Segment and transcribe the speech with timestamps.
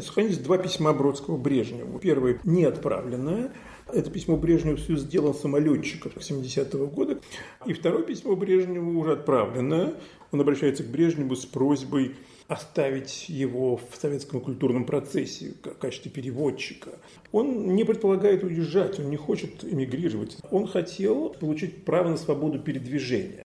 [0.00, 1.98] Сохранились два письма Бродского Брежневу.
[1.98, 3.52] Первое не отправленное,
[3.92, 7.18] это письмо Брежневу все сделал самолетчик 70-го года.
[7.66, 9.94] И второе письмо Брежневу уже отправленное.
[10.32, 12.14] Он обращается к Брежневу с просьбой
[12.46, 16.90] оставить его в советском культурном процессе в качестве переводчика.
[17.30, 20.36] Он не предполагает уезжать, он не хочет эмигрировать.
[20.50, 23.44] Он хотел получить право на свободу передвижения.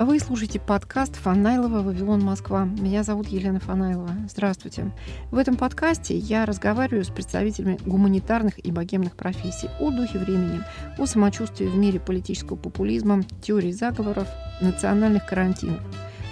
[0.00, 2.66] Вы слушаете подкаст Фанайлова «Вавилон, Москва».
[2.66, 4.12] Меня зовут Елена Фанайлова.
[4.28, 4.92] Здравствуйте.
[5.32, 10.60] В этом подкасте я разговариваю с представителями гуманитарных и богемных профессий о духе времени,
[10.98, 14.28] о самочувствии в мире политического популизма, теории заговоров,
[14.60, 15.80] национальных карантинов.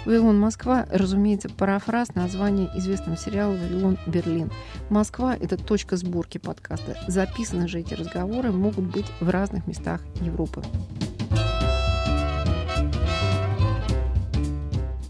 [0.05, 4.49] «Вавилон, Москва» разумеется, парафраз названия известного сериала «Вавилон, Берлин».
[4.89, 6.97] Москва– это точка сборки подкаста.
[7.09, 10.63] Записаны же эти разговоры могут быть в разных местах Европы.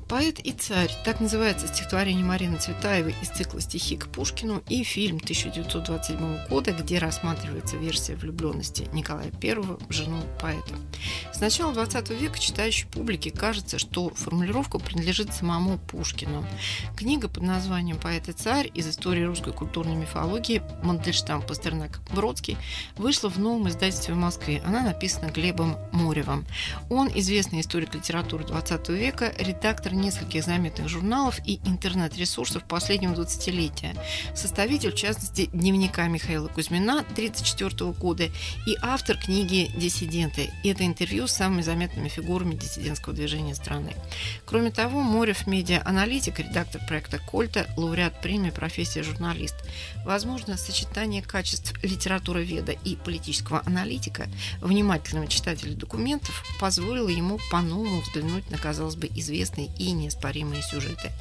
[0.09, 5.17] «Поэт и царь»– так называется стихотворение Марины Цветаевой из цикла «Стихи к Пушкину» и фильм
[5.17, 10.75] 1927 года, где рассматривается версия влюбленности Николая I в жену поэта.
[11.33, 16.45] С начала 20 века читающей публике кажется, что формулировка принадлежит самому Пушкину.
[16.95, 22.57] Книга под названием «Поэт и царь» из истории русской культурной мифологии Мандельштам, Пастернак, Бродский
[22.95, 24.63] вышла в новом издательстве в Москве.
[24.65, 26.45] Она написана Глебом Моревым.
[26.89, 33.95] Он известный историк литературы 20 века, редактор нескольких заметных журналов и интернет-ресурсов последнего двадцатилетия,
[34.35, 40.51] составитель, в частности, дневника Михаила Кузьмина 1934 года и автор книги «Диссиденты».
[40.63, 43.93] Это интервью с самыми заметными фигурами диссидентского движения страны.
[44.45, 49.55] Кроме того, Морев– медиа-аналитик, редактор проекта «Кольта», лауреат премии «Профессия журналист».
[50.05, 54.27] Возможно, сочетание качеств литературоведа и политического аналитика,
[54.61, 61.11] внимательного читателя документов, позволило ему по-новому взглянуть на, казалось бы, известный и неоспоримые сюжеты.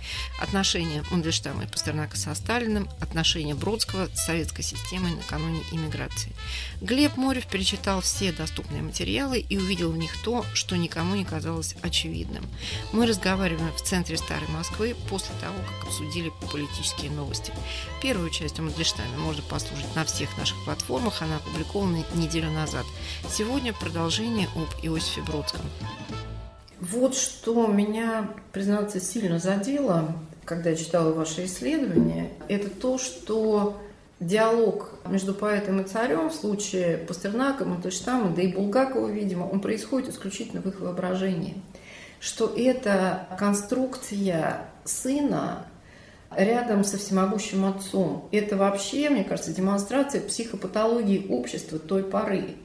[0.41, 6.33] Отношения Мандельштама и Пастернака со Сталиным, отношения Бродского с советской системой накануне иммиграции.
[6.81, 11.77] Глеб Морев перечитал все доступные материалы и увидел в них то, что никому не казалось
[11.83, 12.45] очевидным.
[12.93, 17.53] Мы разговариваем в центре Старой Москвы после того, как обсудили политические новости.
[18.03, 22.87] Первую часть о Мандельштаме можно послушать на всех наших платформах, она опубликована неделю назад.
[23.31, 25.63] Сегодня продолжение об Иосифе Бродском.
[26.81, 30.13] Вот что меня, признаться, сильно задело,
[30.45, 33.81] когда я читала ваши исследования, это то, что
[34.21, 40.11] диалог между поэтом и царем в случае Пастернака, Мандельштама, да и Булгакова, видимо, он происходит
[40.11, 41.63] исключительно в их воображении.
[42.21, 45.67] Что это конструкция сына
[46.31, 48.29] рядом со всемогущим отцом.
[48.33, 52.57] Это вообще, мне кажется, демонстрация психопатологии общества той поры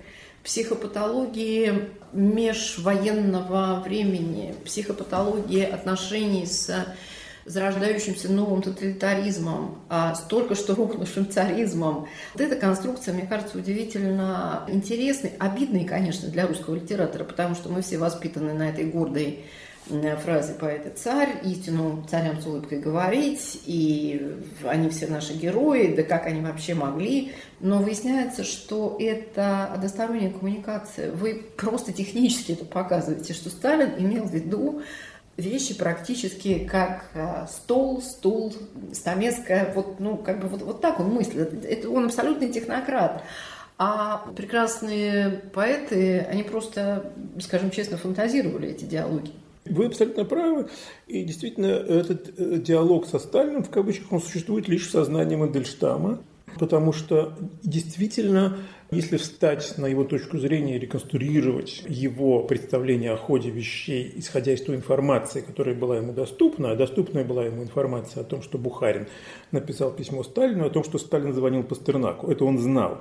[0.43, 6.69] психопатологии межвоенного времени, психопатологии отношений с
[7.45, 10.21] зарождающимся новым тоталитаризмом, а с
[10.55, 12.07] что рухнувшим царизмом.
[12.33, 17.81] Вот эта конструкция, мне кажется, удивительно интересной, обидной, конечно, для русского литератора, потому что мы
[17.81, 19.45] все воспитаны на этой гордой
[19.87, 26.27] фразе поэта «Царь», истину царям с улыбкой говорить, и они все наши герои, да как
[26.27, 27.33] они вообще могли.
[27.59, 31.11] Но выясняется, что это односторонняя коммуникация.
[31.11, 34.81] Вы просто технически это показываете, что Сталин имел в виду
[35.37, 38.53] вещи практически как э, стол, стул,
[38.93, 41.65] стамеска, вот, ну, как бы вот, вот так он мыслит.
[41.65, 43.23] Это, он абсолютный технократ.
[43.77, 49.31] А прекрасные поэты, они просто, скажем честно, фантазировали эти диалоги.
[49.65, 50.67] Вы абсолютно правы.
[51.07, 56.19] И действительно, этот э, диалог со Сталиным, в кавычках, он существует лишь в сознании Мандельштама.
[56.59, 57.33] Потому что
[57.63, 58.57] действительно,
[58.91, 64.61] если встать на его точку зрения и реконструировать его представление о ходе вещей, исходя из
[64.61, 69.07] той информации, которая была ему доступна, а доступная была ему информация о том, что Бухарин
[69.51, 72.29] написал письмо Сталину, о том, что Сталин звонил Пастернаку.
[72.29, 72.99] Это он знал.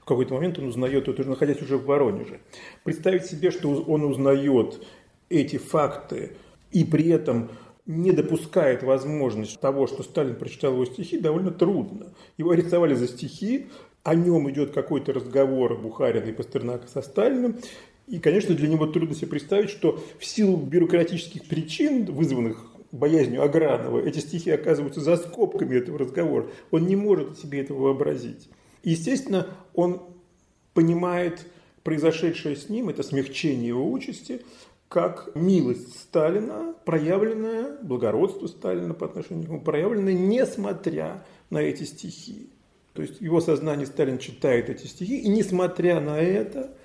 [0.00, 2.40] В какой-то момент он узнает это, находясь уже в Воронеже.
[2.84, 4.84] Представить себе, что он узнает
[5.30, 6.36] эти факты
[6.72, 7.50] и при этом
[7.86, 12.12] не допускает возможность того, что Сталин прочитал его стихи, довольно трудно.
[12.36, 13.68] Его арестовали за стихи,
[14.02, 17.56] о нем идет какой-то разговор Бухарина и Пастернака со Сталиным,
[18.06, 24.00] и, конечно, для него трудно себе представить, что в силу бюрократических причин, вызванных боязнью Агранова,
[24.00, 26.48] эти стихи оказываются за скобками этого разговора.
[26.72, 28.48] Он не может себе этого вообразить.
[28.82, 30.02] И, естественно, он
[30.74, 31.46] понимает
[31.84, 34.40] произошедшее с ним, это смягчение его участи,
[34.90, 42.50] как милость Сталина, проявленная, благородство Сталина по отношению к нему, проявленное несмотря на эти стихи.
[42.92, 46.76] То есть его сознание Сталин читает эти стихи, и несмотря на это,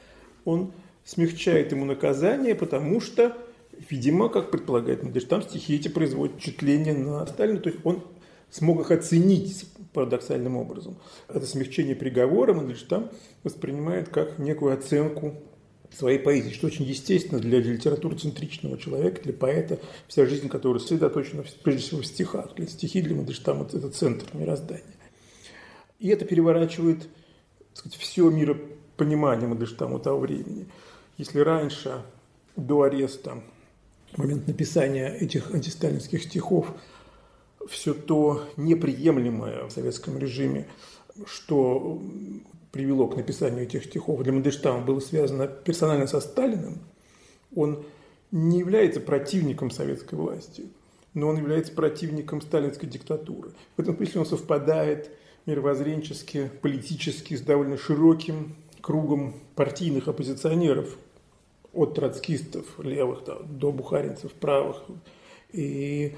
[0.45, 0.71] он
[1.03, 3.35] смягчает ему наказание, потому что
[3.89, 8.03] Видимо, как предполагает Мандельштам, стихи эти производят впечатление на Сталина, то есть он
[8.49, 10.95] смог их оценить парадоксальным образом.
[11.27, 13.09] Это смягчение приговора Мандельштам
[13.43, 15.35] воспринимает как некую оценку
[15.95, 21.43] своей поэзии, что очень естественно для литературы центричного человека, для поэта, вся жизнь которого сосредоточена
[21.63, 22.53] прежде всего в стихах.
[22.55, 24.83] Для стихи для Мандельштама– это центр мироздания.
[25.99, 27.07] И это переворачивает
[27.75, 30.67] так сказать, все миропонимание Мандельштама того времени.
[31.17, 32.01] Если раньше,
[32.55, 33.43] до ареста,
[34.13, 36.71] в момент написания этих антисталинских стихов,
[37.69, 40.67] все то неприемлемое в советском режиме,
[41.25, 42.01] что
[42.75, 46.79] привело к написанию этих стихов, для Мандельштама было связано персонально со Сталиным,
[47.55, 47.85] он
[48.33, 50.65] не является противником советской власти,
[51.13, 53.51] но он является противником сталинской диктатуры.
[53.77, 55.09] В этом смысле он совпадает
[55.45, 60.97] мировоззренчески, политически с довольно широким кругом партийных оппозиционеров,
[61.71, 64.83] от троцкистов левых до бухаринцев правых.
[65.53, 66.13] И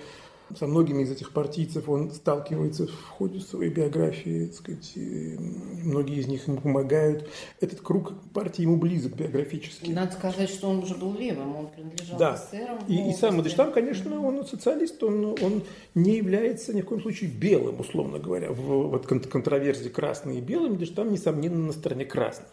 [0.55, 6.27] со многими из этих партийцев он сталкивается в ходе своей биографии, так сказать, многие из
[6.27, 7.29] них ему помогают.
[7.59, 9.91] Этот круг партии ему близок биографически.
[9.91, 12.35] Надо сказать, что он уже был левым, он принадлежал да.
[12.35, 12.79] эсерам.
[12.87, 15.63] И, и сам Мандельштам, конечно, он социалист, он, он
[15.95, 18.51] не является ни в коем случае белым, условно говоря.
[18.51, 22.47] В вот контроверсии красные и белые Мандельштам, несомненно, на стороне красных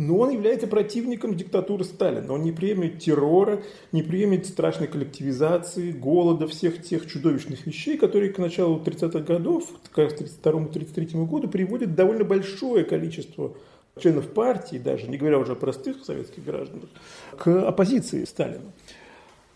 [0.00, 2.32] но он является противником диктатуры Сталина.
[2.32, 3.62] Он не приемлет террора,
[3.92, 9.98] не приемлет страшной коллективизации, голода, всех тех чудовищных вещей, которые к началу 30-х годов, к
[9.98, 13.52] 32-33 году, приводят довольно большое количество
[14.00, 16.88] членов партии, даже не говоря уже о простых советских гражданах,
[17.36, 18.72] к оппозиции Сталину.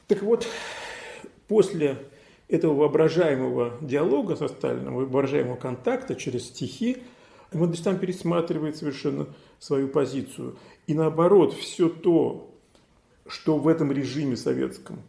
[0.08, 0.46] Так вот,
[1.48, 1.96] после
[2.48, 6.98] этого воображаемого диалога со Сталином, воображаемого контакта через стихи,
[7.58, 9.26] Мандельштам пересматривает совершенно
[9.58, 10.58] свою позицию.
[10.86, 12.54] И наоборот, все то,
[13.26, 15.02] что в этом режиме советском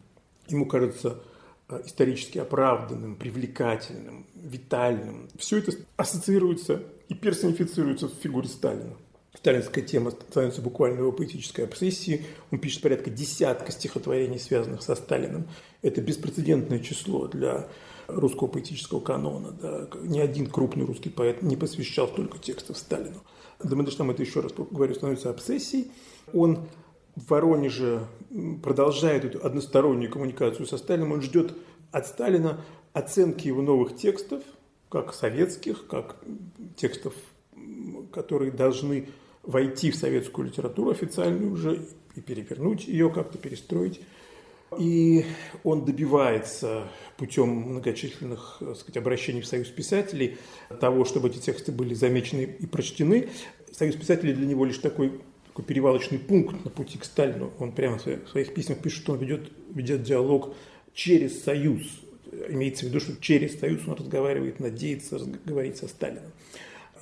[0.48, 1.22] ему кажется
[1.70, 8.96] э, исторически оправданным, привлекательным, витальным, все это ассоциируется и персонифицируется в фигуре Сталина.
[9.38, 12.26] Сталинская тема становится буквально его поэтической обсессией.
[12.52, 15.48] Он пишет порядка десятка стихотворений, связанных со Сталиным.
[15.82, 17.68] Это беспрецедентное число для
[18.08, 19.52] русского поэтического канона.
[19.52, 19.88] Да.
[20.02, 23.24] Ни один крупный русский поэт не посвящал столько текстов Сталину.
[23.64, 25.92] Для Мандельштама это, еще раз говорю, становится обсессией.
[26.34, 26.68] Он
[27.16, 28.08] в Воронеже
[28.62, 31.14] продолжает эту одностороннюю коммуникацию со Сталином.
[31.14, 31.56] Он ждет
[31.92, 32.62] от Сталина
[32.94, 34.44] оценки его новых текстов,
[34.90, 36.18] как советских, как
[36.76, 37.14] текстов,
[38.12, 39.10] которые должны
[39.44, 41.86] войти в советскую литературу официальную уже
[42.16, 44.02] и перевернуть ее, как-то перестроить.
[44.80, 45.26] И
[45.64, 46.88] он добивается
[47.18, 50.38] путем многочисленных сказать, обращений в Союз писателей
[50.80, 53.30] того, чтобы эти тексты были замечены и прочтены.
[53.72, 55.12] Союз писателей для него лишь такой,
[55.48, 57.52] такой перевалочный пункт на пути к Сталину.
[57.60, 60.54] Он прямо в своих письмах пишет, что он ведет, ведет диалог
[60.94, 61.82] через Союз.
[62.50, 66.32] Имеется в виду, что через Союз он разговаривает, надеется говорить со Сталином.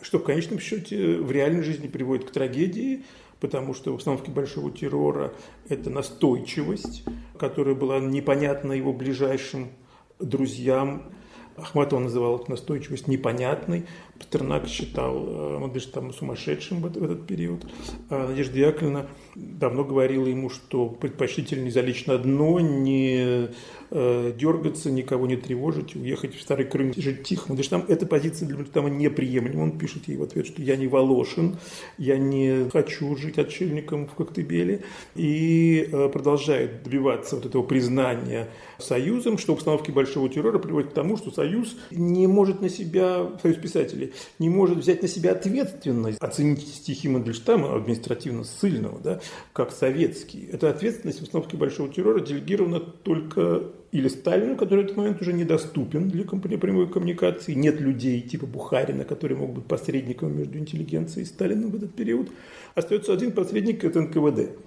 [0.02, 3.04] Что в конечном счете в реальной жизни приводит к трагедии,
[3.44, 5.34] потому что в установке большого террора
[5.68, 7.04] это настойчивость,
[7.38, 9.74] которая была непонятна его ближайшим
[10.18, 11.12] друзьям.
[11.58, 13.86] Ахматова называл эту настойчивость непонятной.
[14.24, 17.66] Пастернак считал э, Мандельштама сумасшедшим в этот период.
[18.10, 23.50] А Надежда Яковлевна давно говорила ему, что предпочтительнее залечь на дно, не
[23.92, 27.50] э, дергаться, никого не тревожить, уехать в Старый Крым, жить тихо.
[27.50, 29.64] Мандельштам, эта позиция для Мандельштама неприемлема.
[29.64, 31.58] Он пишет ей в ответ, что я не Волошин,
[31.98, 34.84] я не хочу жить отшельником в Коктебеле.
[35.16, 38.48] И э, продолжает добиваться вот этого признания
[38.80, 43.58] Союзом, что обстановки большого террора приводит к тому, что Союз не может на себя, Союз
[43.58, 49.22] писателей, не может взять на себя ответственность оценить стихи Мандельштама, административно ссыльного, да,
[49.54, 50.48] как советские.
[50.48, 55.34] Эта ответственность в установке большого террора делегирована только или Сталину, который в этот момент уже
[55.34, 61.28] недоступен для прямой коммуникации, нет людей типа Бухарина, которые могут быть посредником между интеллигенцией и
[61.28, 62.30] Сталином в этот период.
[62.74, 64.58] Остается один посредник– это НКВД.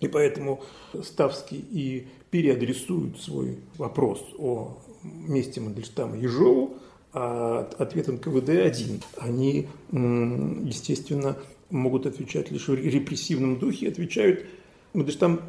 [0.00, 0.62] И поэтому
[1.02, 6.76] Ставский и переадресуют свой вопрос о месте Мандельштама Ежову,
[7.12, 9.02] а ответ НКВД один.
[9.18, 11.36] Они, естественно,
[11.70, 14.44] могут отвечать лишь в репрессивном духе, отвечают,
[14.92, 15.40] Мандельштам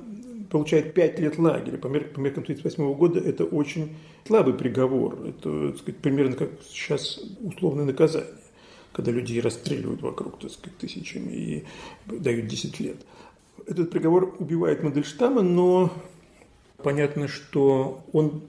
[0.49, 1.77] получает 5 лет лагеря.
[1.77, 5.17] По меркам 1938 года это очень слабый приговор.
[5.27, 8.29] Это, так сказать, примерно как сейчас условное наказание,
[8.91, 11.63] когда людей расстреливают вокруг, так сказать, тысячами и
[12.05, 12.97] дают 10 лет.
[13.65, 15.91] Этот приговор убивает Мандельштама, но
[16.77, 18.43] понятно, что он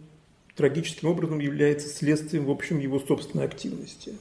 [0.57, 4.15] трагическим образом является следствием, в общем, его собственной активности.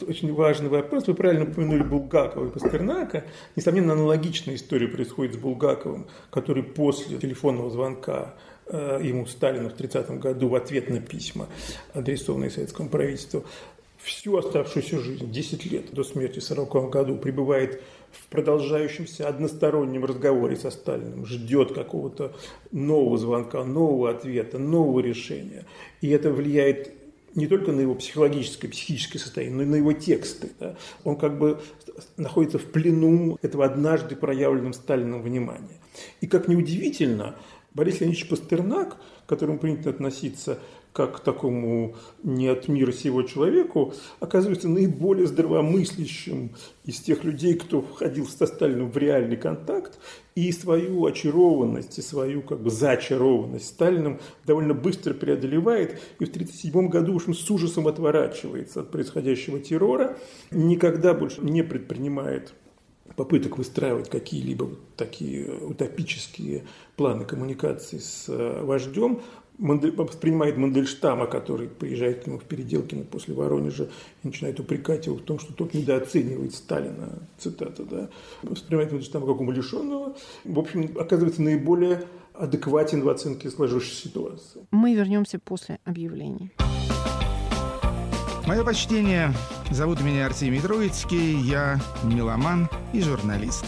[0.00, 1.06] Очень важный вопрос.
[1.06, 3.24] Вы правильно упомянули Булгакова и Пастернака.
[3.54, 8.34] Несомненно, аналогичная история происходит с Булгаковым, который после телефонного звонка
[8.66, 11.46] э, ему Сталина в 30 году в ответ на письма,
[11.92, 13.44] адресованные советскому правительству,
[13.98, 20.56] всю оставшуюся жизнь, 10 лет до смерти в 40 году, пребывает в продолжающемся одностороннем разговоре
[20.56, 22.34] со Сталиным, ждет какого-то
[22.70, 25.64] нового звонка, нового ответа, нового решения.
[26.00, 26.92] И это влияет
[27.34, 30.50] не только на его психологическое, психическое состояние, но и на его тексты.
[30.60, 30.76] Да.
[31.04, 31.60] Он как бы
[32.16, 35.80] находится в плену этого однажды проявленным Сталином внимания.
[36.20, 37.36] И как неудивительно,
[37.74, 40.58] Борис Леонидович Пастернак, к которому принято относиться
[40.92, 46.50] как такому не от мира сего человеку, оказывается наиболее здравомыслящим
[46.84, 49.98] из тех людей, кто входил со Сталином в реальный контакт,
[50.34, 56.88] и свою очарованность, и свою как бы зачарованность Сталином довольно быстро преодолевает, и в 1937
[56.88, 60.16] году уж с ужасом отворачивается от происходящего террора,
[60.50, 62.54] никогда больше не предпринимает
[63.16, 66.64] попыток выстраивать какие-либо такие утопические
[66.96, 68.62] планы коммуникации с э,
[69.58, 73.88] вождем, воспринимает Мандельштама, который приезжает к нему в Переделкино после Воронежа
[74.22, 78.08] и начинает упрекать его в том, что тот недооценивает Сталина, цитата, да,
[78.42, 82.04] воспринимает Мандельштама как умалишенного, в общем, оказывается наиболее
[82.34, 84.66] адекватен в оценке сложившейся ситуации.
[84.70, 86.52] Мы вернемся после объявлений.
[88.46, 89.32] Мое почтение.
[89.70, 91.38] Зовут меня Артемий Троицкий.
[91.38, 93.64] Я меломан и журналист.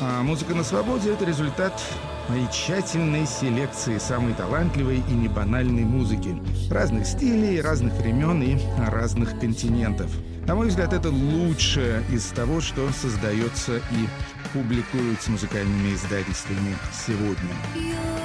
[0.00, 1.72] А музыка на свободе– это результат
[2.30, 6.40] моей тщательной селекции самой талантливой и небанальной музыки.
[6.70, 8.56] Разных стилей, разных времен и
[8.88, 10.08] разных континентов.
[10.46, 14.08] На мой взгляд, это лучшее из того, что создается и
[14.52, 18.19] публикуется музыкальными издательствами сегодня.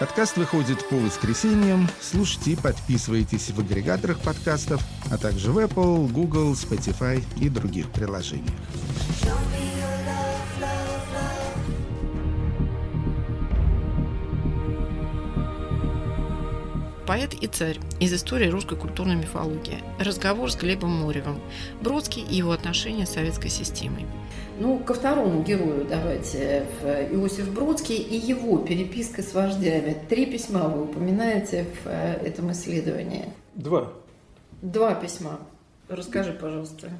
[0.00, 1.86] Подкаст выходит по воскресеньям.
[2.00, 8.48] Слушайте и подписывайтесь в агрегаторах подкастов, а также в Apple, Google, Spotify и других приложениях.
[17.10, 19.82] Поэт и царь из истории русской культурной мифологии.
[19.98, 21.40] Разговор с Глебом Моревым.
[21.80, 24.06] Бродский и его отношения с советской системой.
[24.60, 26.68] Ну, ко второму герою давайте,
[27.10, 29.96] Иосиф Бродский и его переписка с вождями.
[30.08, 33.24] Три письма вы упоминаете в э, этом исследовании.
[33.56, 33.92] Два.
[34.62, 35.40] Два письма.
[35.88, 36.90] Расскажи, пожалуйста.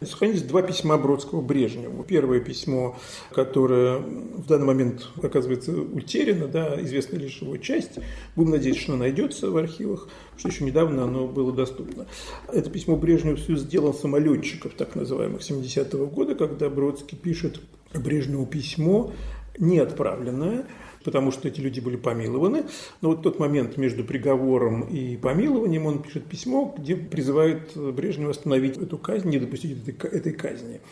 [0.00, 2.04] Сохранились два письма Бродского Брежневу.
[2.04, 2.96] Первое письмо,
[3.32, 7.98] которое в данный момент оказывается утеряно, да, известна лишь его часть.
[8.36, 12.06] Будем надеяться, что найдется в архивах, что еще недавно оно было доступно.
[12.52, 17.60] Это письмо Брежневу все сделал самолетчиков, так называемых 70-го года, когда Бродский пишет
[17.92, 19.12] Брежневу письмо,
[19.58, 20.66] не отправленное,
[21.08, 22.64] потому что эти люди были помилованы.
[23.00, 28.76] Но вот тот момент между приговором и помилованием он пишет письмо, где призывает Брежнева остановить
[28.76, 30.82] эту казнь, не допустить этой, этой казни.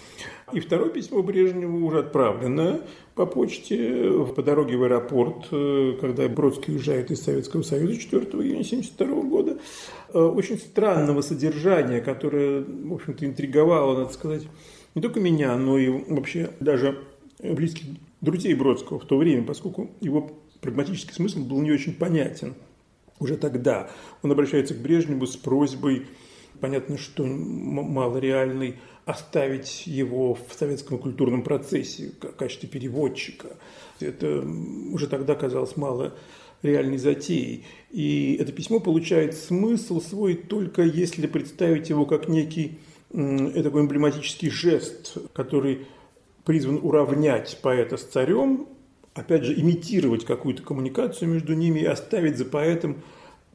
[0.55, 2.81] И второе письмо Брежневу уже отправлено
[3.15, 8.65] по почте по дороге в аэропорт, э, когда Бродский уезжает из Советского Союза 4 июня
[8.65, 9.59] 1972 года.
[10.15, 14.45] Э, очень странного содержания, которое, в общем-то, интриговало, надо сказать,
[14.95, 17.03] не только меня, но и вообще даже
[17.39, 17.85] близких
[18.21, 20.31] друзей Бродского в то время, поскольку его
[20.61, 22.55] прагматический смысл был не очень понятен
[23.19, 23.91] уже тогда.
[24.23, 26.07] Он обращается к Брежневу с просьбой,
[26.61, 33.57] понятно, что мало реальной, оставить его в советском культурном процессе в качестве переводчика.
[34.01, 34.45] Это
[34.93, 36.15] уже тогда казалось мало
[36.63, 37.65] реальной затеей.
[37.91, 42.79] И это письмо получает смысл свой только если представить его как некий
[43.11, 45.87] такой эмблематический жест, который
[46.47, 48.69] призван уравнять поэта с царем,
[49.15, 53.03] опять же, имитировать какую-то коммуникацию между ними и оставить за поэтом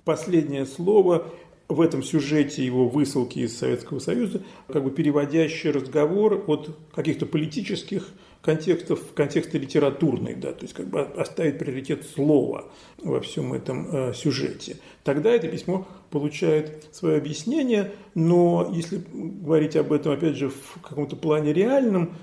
[0.03, 1.31] последнее слово
[1.69, 8.10] в этом сюжете его высылки из Советского Союза, как бы переводящий разговор от каких-то политических
[8.41, 12.65] контекстов в контексты литературные, да, то есть как бы оставить приоритет слова
[13.01, 14.77] во всем этом э, сюжете.
[15.03, 21.15] Тогда это письмо получает свое объяснение, но если говорить об этом, опять же, в каком-то
[21.15, 22.15] плане реальном,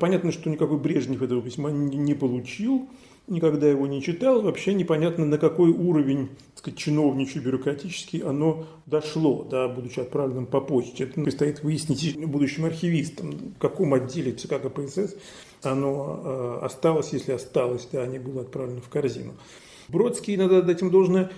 [0.00, 2.88] понятно, что никакой Брежнев этого письма не получил,
[3.26, 4.42] никогда его не читал.
[4.42, 10.60] Вообще непонятно, на какой уровень так сказать, чиновничий, бюрократический оно дошло, да, будучи отправленным по
[10.60, 11.04] почте.
[11.04, 15.16] Это предстоит выяснить будущим архивистам, в каком отделе ЦК КПСС
[15.62, 19.32] оно э, осталось, если осталось, да, не было отправлено в корзину.
[19.88, 21.30] Бродский, надо дать им должное,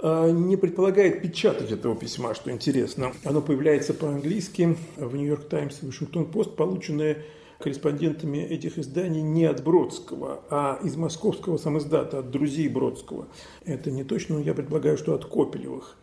[0.00, 3.12] э, не предполагает печатать этого письма, что интересно.
[3.24, 7.24] Оно появляется по-английски в «Нью-Йорк Таймс» и «Вашингтон Пост», полученное
[7.62, 13.28] корреспондентами этих изданий не от Бродского, а из московского самоиздата, от друзей Бродского.
[13.64, 15.96] Это не точно, но я предполагаю, что от Копелевых.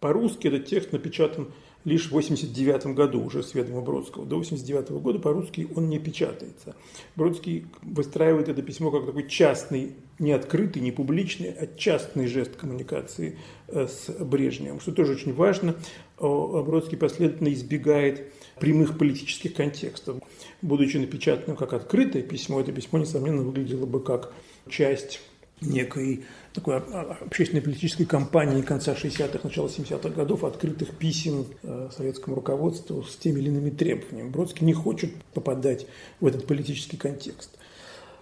[0.00, 1.48] По-русски этот текст напечатан
[1.86, 4.26] лишь в 89 году, уже с Бродского.
[4.26, 6.74] До 89 года по-русски он не печатается.
[7.14, 13.38] Бродский выстраивает это письмо как такой частный, не открытый, не публичный, а частный жест коммуникации
[13.68, 15.76] э, с Брежневым, что тоже очень важно.
[16.18, 20.22] Бродский последовательно избегает прямых политических контекстов.
[20.62, 24.32] Будучи напечатанным как открытое письмо, это письмо, несомненно, выглядело бы как
[24.68, 25.20] часть
[25.60, 33.02] некой такой общественной политической кампании конца 60-х, начала 70-х годов, открытых писем э, советскому руководству
[33.04, 34.28] с теми или иными требованиями.
[34.28, 35.86] Бродский не хочет попадать
[36.20, 37.58] в этот политический контекст.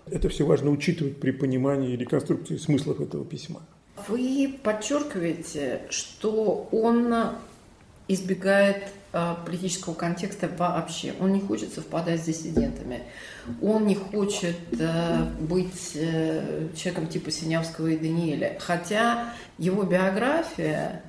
[0.06, 3.62] Это все важно учитывать при понимании и реконструкции смыслов этого письма.
[4.08, 7.14] Вы подчеркиваете, что он
[8.08, 11.14] избегает э, политического контекста вообще.
[11.20, 13.02] Он не хочет совпадать с диссидентами.
[13.62, 18.58] Он не хочет э, быть э, человеком типа Синявского и Даниэля.
[18.60, 21.02] Хотя его биография,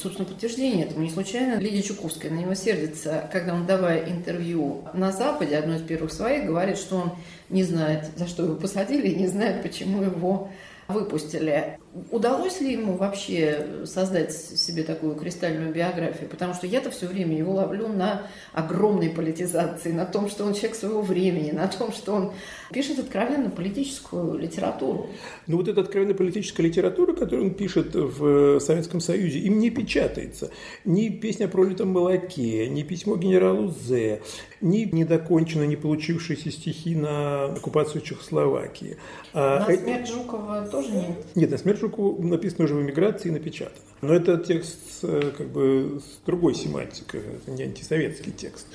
[0.00, 1.02] собственно, подтверждение этому.
[1.02, 5.82] Не случайно Лидия Чуковская на него сердится, когда он, давая интервью на Западе, одно из
[5.82, 7.12] первых своих, говорит, что он
[7.48, 10.50] не знает, за что его посадили, и не знает, почему его
[10.88, 11.78] выпустили.
[12.10, 16.28] Удалось ли ему вообще создать себе такую кристальную биографию?
[16.28, 20.76] Потому что я-то все время его ловлю на огромной политизации, на том, что он человек
[20.76, 22.32] своего времени, на том, что он
[22.74, 25.06] пишет откровенно политическую литературу.
[25.46, 30.50] Ну вот эта откровенно политическая литература, которую он пишет в Советском Союзе, им не печатается.
[30.84, 34.20] Ни песня о пролитом молоке, ни письмо генералу З,
[34.60, 38.96] ни недоконченно не получившиеся стихи на оккупацию Чехословакии.
[39.32, 41.26] А на смерть Жукова тоже нет?
[41.36, 43.78] Нет, на смерть Жукова написано уже в эмиграции и напечатано.
[44.04, 48.66] Но это текст э, как бы с другой семантикой, это не антисоветский текст.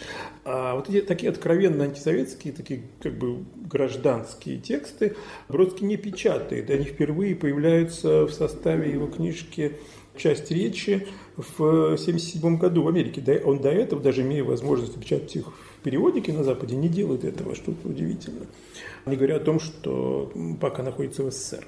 [0.43, 5.15] А вот эти такие откровенно антисоветские, такие как бы гражданские тексты
[5.47, 6.71] Бродский не печатает.
[6.71, 9.77] Они впервые появляются в составе его книжки
[10.17, 11.07] «Часть речи»
[11.37, 13.21] в 1977 году в Америке.
[13.45, 17.53] Он до этого, даже имея возможность печатать их в периодике на Западе, не делает этого,
[17.53, 18.47] что-то удивительно.
[19.05, 21.65] Не говоря о том, что пока находится в СССР.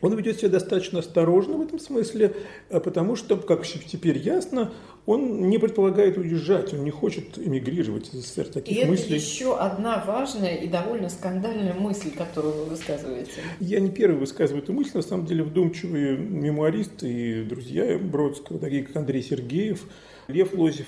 [0.00, 2.34] Он ведет себя достаточно осторожно в этом смысле,
[2.68, 4.72] э, потому что, как теперь ясно,
[5.06, 8.46] он не предполагает уезжать, он не хочет эмигрировать из СССР.
[8.46, 9.16] Таких и мыслей.
[9.16, 13.40] это еще одна важная и довольно скандальная мысль, которую вы высказываете.
[13.60, 18.84] Я не первый высказываю эту мысль, на самом деле вдумчивые мемуаристы и друзья Бродского, такие
[18.84, 19.84] как Андрей Сергеев,
[20.28, 20.86] Лев Лозев,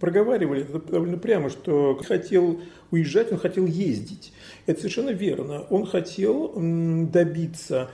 [0.00, 2.60] проговаривали это довольно прямо, что хотел
[2.90, 4.32] уезжать, он хотел ездить.
[4.66, 5.62] Это совершенно верно.
[5.70, 6.52] Он хотел
[7.10, 7.90] добиться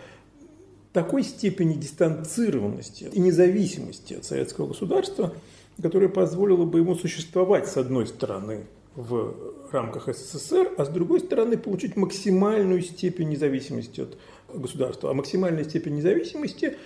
[0.98, 5.32] такой степени дистанцированности и независимости от советского государства,
[5.80, 9.32] которая позволила бы ему существовать, с одной стороны, в
[9.70, 14.18] рамках СССР, а с другой стороны получить максимальную степень независимости от
[14.52, 15.10] государства.
[15.10, 16.76] А максимальная степень независимости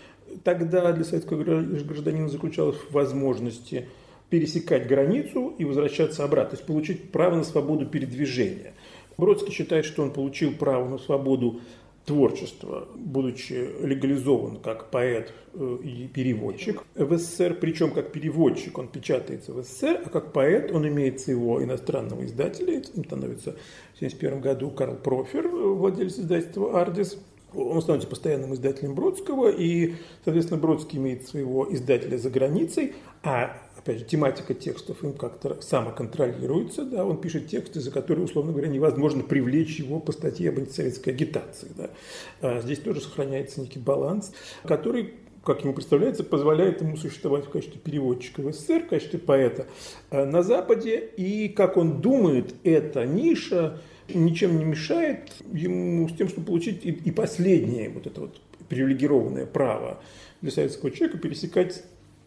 [0.44, 3.88] тогда для советского гражданина заключалась в возможности
[4.28, 8.74] пересекать границу и возвращаться обратно, то есть получить право на свободу передвижения.
[9.16, 11.60] Бродский считает, что он получил право на свободу
[12.04, 19.52] творчества, будучи легализован как поэт э, и переводчик в СССР, причем как переводчик он печатается
[19.52, 24.70] в СССР, а как поэт он имеет своего иностранного издателя, это становится в 1971 году
[24.70, 27.18] Карл Профер, владелец издательства «Ардис»,
[27.54, 33.98] он становится постоянным издателем Бродского, и, соответственно, Бродский имеет своего издателя за границей, а опять
[33.98, 39.22] же, тематика текстов им как-то самоконтролируется, да, он пишет тексты, за которые, условно говоря, невозможно
[39.22, 41.90] привлечь его по статье об антисоветской агитации, да.
[42.40, 44.32] А здесь тоже сохраняется некий баланс,
[44.64, 45.14] который
[45.44, 49.66] как ему представляется, позволяет ему существовать в качестве переводчика в СССР, в качестве поэта
[50.08, 51.00] а, на Западе.
[51.16, 56.90] И, как он думает, эта ниша ничем не мешает ему с тем, чтобы получить и,
[56.90, 60.00] и последнее вот это вот привилегированное право
[60.42, 61.82] для советского человека пересекать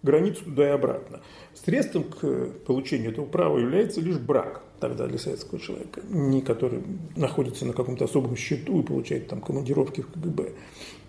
[0.06, 1.22] границу туда и обратно.
[1.54, 6.84] Средством к получению этого права является лишь брак тогда для советского человека, не который
[7.15, 10.52] находится на каком-то особом счету и получает там командировки в КГБ.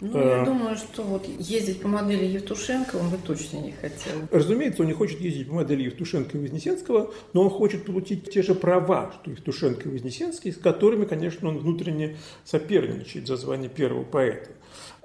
[0.00, 4.12] Ну, я а, думаю, что вот ездить по модели Евтушенко он бы точно не хотел.
[4.30, 8.42] Разумеется, он не хочет ездить по модели Евтушенко и Вознесенского, но он хочет получить те
[8.42, 14.04] же права, что Евтушенко и Вознесенский, с которыми, конечно, он внутренне соперничает за звание первого
[14.04, 14.50] поэта.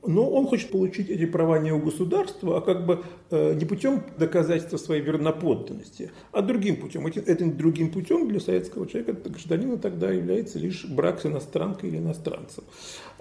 [0.05, 4.03] Но он хочет получить эти права не у государства, а как бы э, не путем
[4.17, 7.05] доказательства своей верноподданности, а другим путем.
[7.05, 12.63] Этим, другим путем для советского человека, гражданина тогда является лишь брак с иностранкой или иностранцем.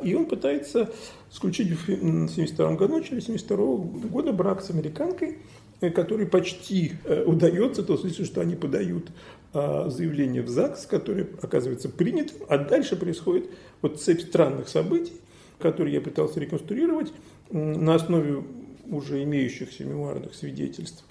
[0.03, 0.90] И он пытается
[1.31, 5.37] исключить в 1972 году, начале 1972 года брак с американкой,
[5.83, 9.11] э, который почти э, удается, то есть, что они подают
[9.53, 13.51] а, заявление в ЗАГС, которое оказывается принятым, а дальше происходит
[13.83, 15.21] вот цепь странных событий,
[15.61, 17.12] которые я пытался реконструировать
[17.51, 18.42] на основе
[18.90, 21.05] уже имеющихся мемуарных свидетельств,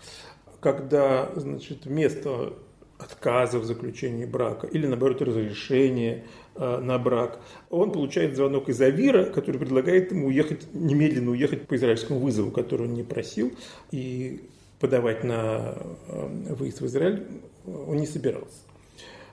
[0.59, 2.53] когда, значит, вместо
[2.97, 9.23] отказа в заключении брака или, наоборот, разрешения э, на брак, он получает звонок из Авира,
[9.25, 13.53] который предлагает ему уехать, немедленно уехать по израильскому вызову, который он не просил,
[13.91, 14.41] и
[14.79, 17.25] подавать на э, выезд в Израиль
[17.65, 18.57] он не собирался.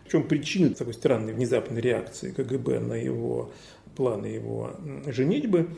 [0.04, 3.50] В чем причина такой странной внезапной реакции КГБ на его
[3.96, 4.72] планы его
[5.06, 5.68] женитьбы,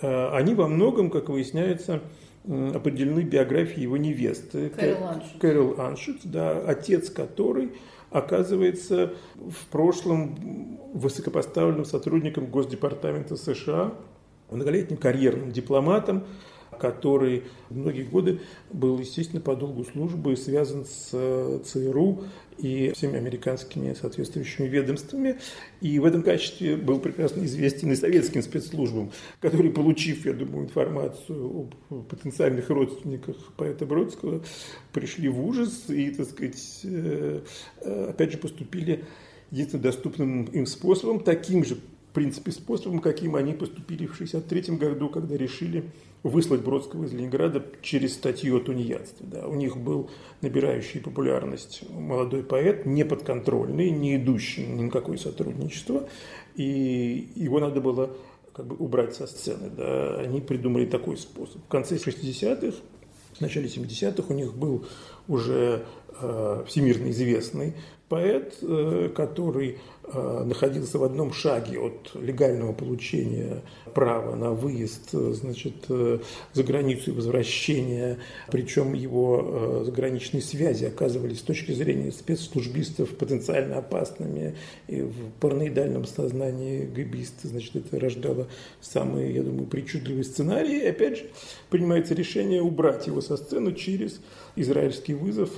[0.00, 2.00] э, они во многом, как выясняется,
[2.46, 4.68] определены биографией его невесты.
[4.70, 5.40] Кэрол Аншут.
[5.40, 5.74] Кэрол
[6.24, 7.72] да, отец которой
[8.10, 13.94] оказывается в прошлом высокопоставленным сотрудником Госдепартамента США,
[14.50, 16.24] многолетним карьерным дипломатом,
[16.78, 18.40] который многие годы
[18.72, 22.24] был, естественно, по долгу службы связан с э, ЦРУ
[22.58, 25.38] и всеми американскими соответствующими ведомствами.
[25.80, 29.10] И в этом качестве был прекрасно известен и советским спецслужбам,
[29.40, 34.42] которые, получив, я думаю, информацию о потенциальных родственниках поэта Бродского,
[34.92, 37.40] пришли в ужас и, так сказать, э,
[37.80, 39.04] э, опять же, поступили
[39.50, 45.08] единственно доступным им способом, таким же, в принципе, способом, каким они поступили в 1963 году,
[45.08, 45.84] когда решили
[46.24, 49.26] выслать Бродского из Ленинграда через статью о тунеядстве.
[49.30, 49.46] Да.
[49.46, 50.10] У них был
[50.40, 56.08] набирающий популярность молодой поэт, неподконтрольный, не идущий ни на какое сотрудничество,
[56.56, 58.10] и его надо было
[58.54, 59.70] как бы убрать со сцены.
[59.70, 60.16] Да.
[60.18, 61.62] Они придумали такой способ.
[61.62, 62.78] В конце 60-х,
[63.34, 64.86] в начале 70-х у них был
[65.28, 65.84] уже
[66.66, 67.74] всемирно известный
[68.08, 73.62] поэт, э, который э, находился в одном шаге от легального получения
[73.94, 76.18] права на выезд значит, э,
[76.52, 78.18] за границу и возвращение,
[78.50, 84.54] причем его заграничные связи оказывались с точки зрения спецслужбистов потенциально опасными,
[84.86, 88.46] и в параноидальном сознании гибиста, значит, это рождало
[88.80, 90.82] самые, я думаю, причудливые сценарии.
[90.84, 91.24] И опять же,
[91.70, 94.20] принимается решение убрать его со сцены через
[94.56, 95.50] израильский вызов,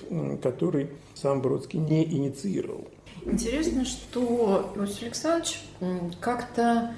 [0.51, 2.87] который сам Бродский не инициировал.
[3.25, 5.61] Интересно, что Иосиф Александрович
[6.21, 6.95] как-то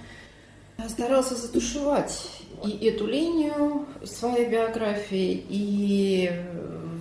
[0.88, 6.30] старался затушевать и эту линию своей биографии, и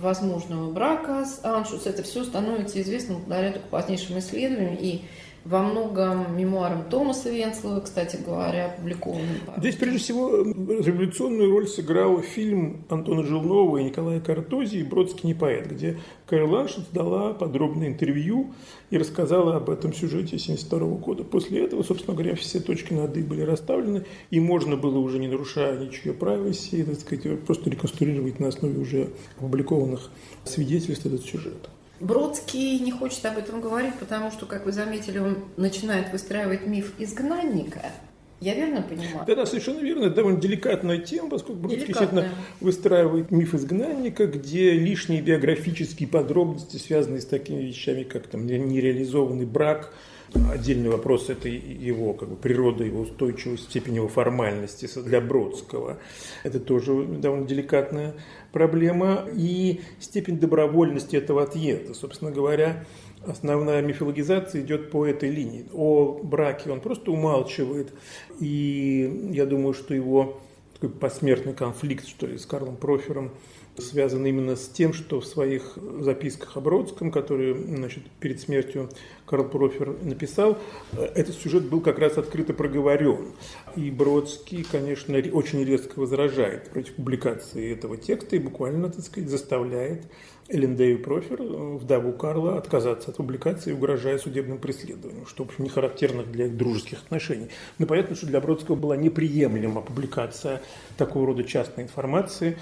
[0.00, 1.86] возможного брака с Аншус.
[1.86, 5.02] Это все становится известным благодаря только позднейшим исследованиям и
[5.48, 9.40] во многом мемуарам Томаса Венслова, кстати говоря, опубликованным.
[9.56, 15.70] Здесь, прежде всего, революционную роль сыграл фильм Антона Жилнова и Николая Картози «Бродский не поэт»,
[15.70, 18.52] где Кэрол дала подробное интервью
[18.90, 21.24] и рассказала об этом сюжете 1972 года.
[21.24, 25.28] После этого, собственно говоря, все точки над «и» были расставлены, и можно было уже, не
[25.28, 29.08] нарушая ничье privacy, так сказать, просто реконструировать на основе уже
[29.38, 30.10] опубликованных
[30.44, 31.70] свидетельств этот сюжет.
[32.00, 36.92] Бродский не хочет об этом говорить, потому что, как вы заметили, он начинает выстраивать миф
[36.98, 37.92] изгнанника.
[38.40, 39.24] Я верно понимаю?
[39.26, 40.04] Да, да, совершенно верно.
[40.04, 42.28] Это довольно деликатная тема, поскольку Бродский действительно
[42.60, 49.92] выстраивает миф изгнанника, где лишние биографические подробности, связанные с такими вещами, как там нереализованный брак,
[50.34, 55.98] Отдельный вопрос– это его как бы, природа, его устойчивость, степень его формальности для Бродского.
[56.42, 58.14] Это тоже довольно деликатная
[58.52, 59.24] проблема.
[59.34, 61.94] И степень добровольности этого отъезда.
[61.94, 62.84] Собственно говоря,
[63.26, 65.66] основная мифологизация идет по этой линии.
[65.72, 67.92] О браке он просто умалчивает.
[68.38, 70.40] И я думаю, что его
[70.74, 73.32] такой посмертный конфликт, что ли, с Карлом Профером
[73.80, 78.90] связан именно с тем, что в своих записках о Бродском, которые значит, перед смертью
[79.26, 80.58] Карл Профер написал,
[80.92, 83.32] этот сюжет был как раз открыто проговорен.
[83.76, 90.04] И Бродский, конечно, очень резко возражает против публикации этого текста и буквально, так сказать, заставляет
[90.50, 96.22] Элендею Профер, вдову Карла, отказаться от публикации, угрожая судебным преследованием, что, в общем, не характерно
[96.22, 97.48] для их дружеских отношений.
[97.78, 100.62] Но понятно, что для Бродского была неприемлема публикация
[100.96, 102.56] такого рода частной информации,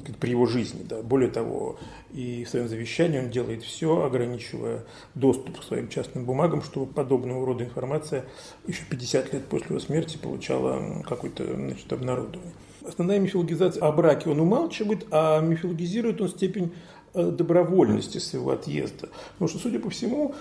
[0.00, 0.84] при его жизни.
[0.88, 1.02] Да.
[1.02, 1.78] Более того,
[2.12, 7.44] и в своем завещании он делает все, ограничивая доступ к своим частным бумагам, чтобы подобного
[7.44, 8.24] рода информация
[8.66, 12.52] еще 50 лет после его смерти получала какое-то значит, обнародование.
[12.86, 16.74] Основная мифологизация о браке он умалчивает, а мифологизирует он степень
[17.14, 19.08] э, добровольности своего отъезда.
[19.32, 20.34] Потому что, судя по всему,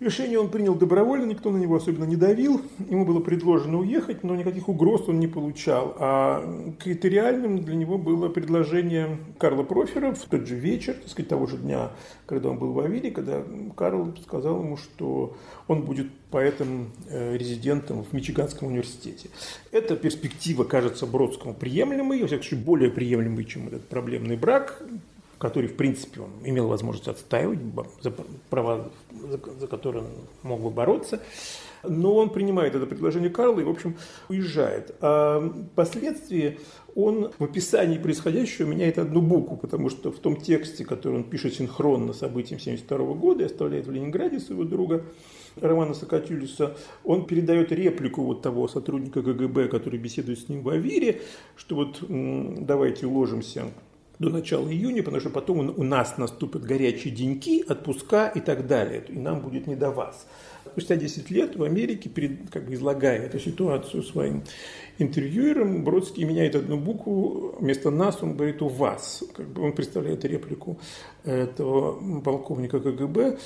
[0.00, 2.60] Решение он принял добровольно, никто на него особенно не давил.
[2.88, 5.96] Ему было предложено уехать, но никаких угроз он не получал.
[5.98, 11.48] А критериальным для него было предложение Карла Профера в тот же вечер, так сказать, того
[11.48, 11.90] же дня,
[12.26, 13.42] когда он был в Авиле, когда
[13.76, 19.30] Карл сказал ему, что он будет поэтом-резидентом в Мичиганском университете.
[19.72, 24.80] Эта перспектива кажется Бродскому приемлемой, во всяком случае, более приемлемой, чем этот проблемный брак
[25.38, 27.58] который, в принципе, он имел возможность отстаивать,
[28.02, 28.12] за
[28.50, 30.10] права, за, за которые он
[30.42, 31.20] мог бы бороться.
[31.84, 33.96] Но он принимает это предложение Карла и, в общем,
[34.28, 34.96] уезжает.
[35.00, 36.58] А впоследствии
[36.96, 41.54] он в описании происходящего меняет одну букву, потому что в том тексте, который он пишет
[41.54, 45.04] синхронно событиям 1972 года и оставляет в Ленинграде своего друга
[45.54, 51.20] Романа Сокатюлиса, он передает реплику вот того сотрудника КГБ, который беседует с ним в Авире,
[51.56, 53.66] что вот давайте уложимся
[54.18, 59.04] до начала июня, потому что потом у нас наступят горячие деньки, отпуска и так далее,
[59.08, 60.26] и нам будет не до вас.
[60.66, 64.42] Спустя 10 лет в Америке, перед, как бы излагая эту ситуацию своим
[64.98, 69.24] интервьюерам, Бродский меняет одну букву, вместо «нас» он говорит «у вас».
[69.34, 70.78] Как бы он представляет реплику
[71.24, 73.38] этого полковника КГБ,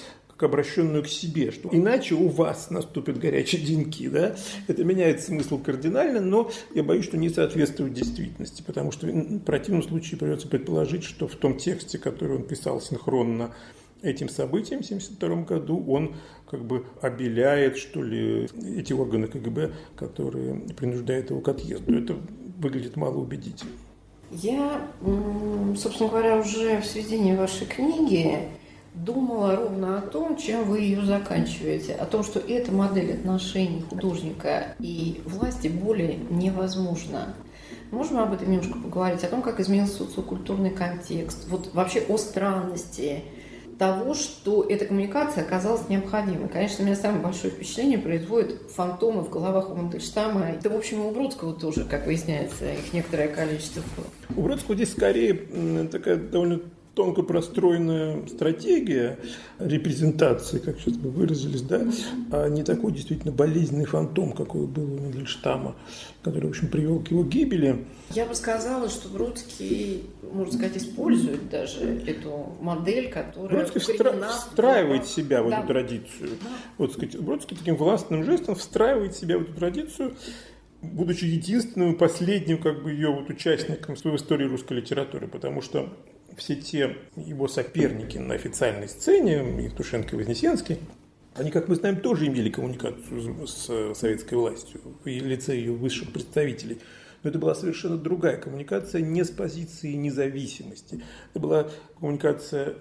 [0.42, 6.20] обращенную к себе, что иначе у вас наступят горячие деньки, да, это меняет смысл кардинально,
[6.20, 11.28] но я боюсь, что не соответствует действительности, потому что в противном случае придется предположить, что
[11.28, 13.54] в том тексте, который он писал синхронно
[14.02, 16.16] этим событиям в 1972 году, он
[16.50, 21.96] как бы обеляет, что ли, эти органы КГБ, которые принуждают его к отъезду.
[21.96, 22.16] Это
[22.58, 23.72] выглядит малоубедительно.
[24.30, 24.88] Я,
[25.76, 28.48] собственно говоря, уже в сведении вашей книги
[28.94, 34.74] думала ровно о том, чем вы ее заканчиваете, о том, что эта модель отношений художника
[34.78, 37.34] и власти более невозможна.
[37.90, 43.22] Можем об этом немножко поговорить, о том, как изменился социокультурный контекст, вот вообще о странности
[43.78, 46.48] того, что эта коммуникация оказалась необходимой.
[46.48, 50.50] Конечно, у меня самое большое впечатление производит фантомы в головах у Мандельштама.
[50.50, 53.82] Это, в общем, и у Бродского тоже, как выясняется, их некоторое количество.
[54.36, 55.34] У Бродского здесь скорее
[55.90, 56.60] такая довольно
[56.94, 59.18] тонко простроенная стратегия
[59.58, 61.82] репрезентации, как сейчас бы выразились, да,
[62.30, 65.74] а не такой действительно болезненный фантом, какой был у Мендельштама,
[66.22, 67.86] который, в общем, привел к его гибели.
[68.10, 75.06] Я бы сказала, что Бродский, можно сказать, использует даже эту модель, которая Бродский встра- встраивает
[75.06, 75.58] себя в да.
[75.58, 76.30] эту традицию.
[76.42, 76.50] Да.
[76.76, 80.14] Вот, сказать, Бродский таким властным жестом встраивает себя в эту традицию,
[80.82, 85.88] будучи единственным и последним как бы ее вот участником в истории русской литературы, потому что
[86.36, 90.78] все те его соперники на официальной сцене, Евтушенко и Вознесенский,
[91.34, 96.78] они, как мы знаем, тоже имели коммуникацию с советской властью в лице ее высших представителей.
[97.22, 101.02] Но это была совершенно другая коммуникация, не с позиции независимости.
[101.30, 102.74] Это была коммуникация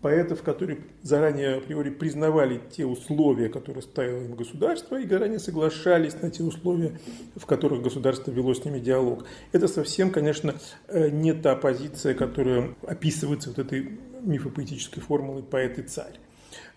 [0.00, 6.30] поэтов, которые заранее априори признавали те условия, которые ставило им государство, и заранее соглашались на
[6.30, 6.98] те условия,
[7.36, 9.24] в которых государство вело с ними диалог.
[9.52, 10.54] Это совсем, конечно,
[10.88, 16.18] э, не та позиция, которая описывается вот этой мифопоэтической формулой «поэт и царь».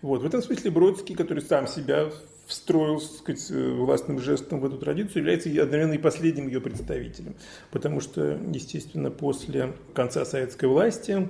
[0.00, 0.22] Вот.
[0.22, 2.10] В этом смысле Бродский, который сам себя
[2.46, 7.36] встроил так сказать, э, властным жестом в эту традицию, является одновременно и последним ее представителем.
[7.70, 11.28] Потому что, естественно, после конца советской власти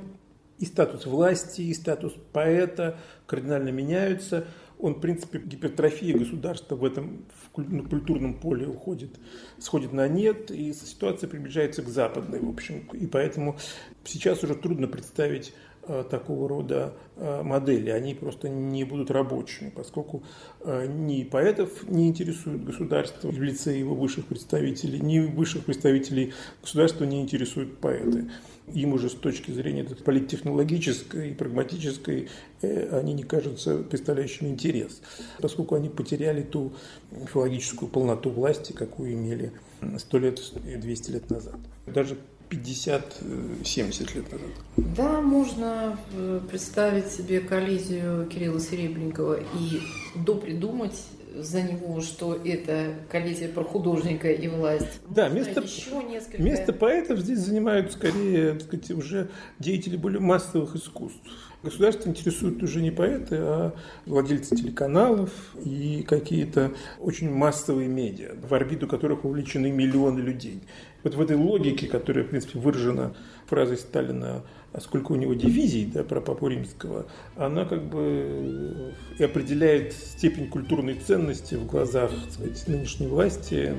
[0.63, 2.97] и статус власти, и статус поэта
[3.27, 4.47] кардинально меняются.
[4.79, 9.11] Он, в принципе, гипертрофия государства в этом в культурном поле уходит,
[9.59, 12.89] сходит на нет, и ситуация приближается к западной, в общем.
[12.93, 13.59] И поэтому
[14.05, 15.53] сейчас уже трудно представить
[15.89, 17.91] э, такого рода э, модели.
[17.91, 20.23] Они просто не будут рабочими, поскольку
[20.61, 27.05] э, ни поэтов не интересует государство в лице его высших представителей, ни высших представителей государства
[27.05, 28.29] не интересуют поэты
[28.75, 32.29] им уже с точки зрения политтехнологической и прагматической
[32.63, 35.01] э, они не кажутся представляющими интерес,
[35.41, 36.73] поскольку они потеряли ту
[37.11, 39.53] мифологическую полноту власти, какую имели
[39.99, 41.57] сто лет и 200 лет назад.
[41.87, 42.17] Даже
[42.51, 44.51] 50-70 лет назад.
[44.77, 49.81] Да, можно э, представить себе коллизию Кирилла Серебренникова и
[50.15, 51.01] допридумать
[51.35, 55.01] за него, что это коллизия про художника и власть.
[55.09, 56.43] Да, место, еще несколько...
[56.43, 61.21] место поэтов здесь занимают скорее так сказать, уже деятели более массовых искусств.
[61.63, 65.31] Государство интересует уже не поэты, а владельцы телеканалов
[65.65, 70.63] и какие-то очень массовые медиа, в орбиту которых увлечены миллионы людей.
[71.05, 73.15] Вот в этой логике, которая, в принципе, выражена
[73.47, 74.43] фразой Сталина
[74.81, 77.07] сколько у него дивизий, да, про Папу Римского,
[77.37, 83.75] она как бы и определяет степень культурной ценности в глазах сказать, нынешней власти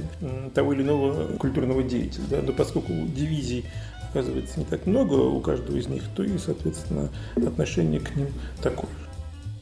[0.53, 2.25] того или иного культурного деятеля.
[2.29, 2.41] Да.
[2.41, 3.65] Но поскольку дивизий
[4.09, 8.27] оказывается не так много у каждого из них, то и, соответственно, отношение к ним
[8.61, 8.91] такое.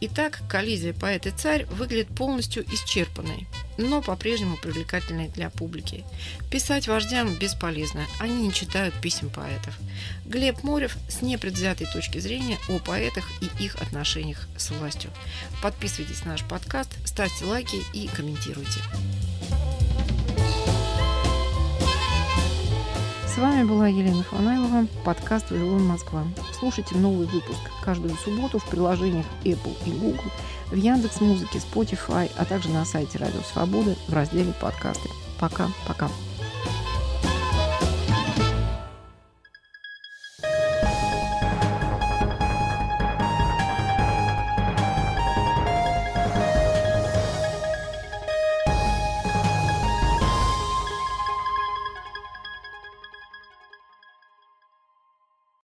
[0.02, 3.48] Итак, коллизия поэт и царь выглядит полностью исчерпанной,
[3.82, 6.04] но по-прежнему привлекательной для публики.
[6.50, 9.78] Писать вождям бесполезно, они не читают писем поэтов.
[10.26, 15.12] Глеб Морев с непредвзятой точки зрения о поэтах и их отношениях с властью.
[15.62, 18.80] Подписывайтесь на наш подкаст, ставьте лайки и комментируйте.
[23.34, 26.28] С вами была Елена Фанайлова, подкаст «Вавилон Москва».
[26.60, 30.32] Слушайте новый выпуск каждую субботу в приложениях Apple и Google,
[30.72, 35.10] в Яндекс Музыке, Spotify, а также на сайте Радио Свободы в разделе «Подкасты».
[35.40, 36.10] Пока-пока.